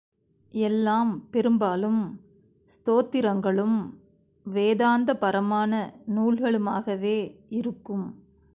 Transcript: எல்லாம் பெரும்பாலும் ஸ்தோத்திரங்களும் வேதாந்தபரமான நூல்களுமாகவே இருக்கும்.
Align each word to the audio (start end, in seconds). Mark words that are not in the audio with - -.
எல்லாம் 0.53 1.27
பெரும்பாலும் 1.31 2.01
ஸ்தோத்திரங்களும் 2.69 3.77
வேதாந்தபரமான 4.45 5.71
நூல்களுமாகவே 6.15 7.17
இருக்கும். 7.49 8.05